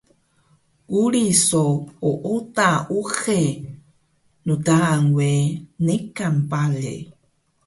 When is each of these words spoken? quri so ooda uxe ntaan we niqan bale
quri 0.89 1.25
so 1.47 1.63
ooda 2.11 2.69
uxe 2.99 3.41
ntaan 4.49 5.01
we 5.15 5.29
niqan 5.85 6.35
bale 6.49 6.93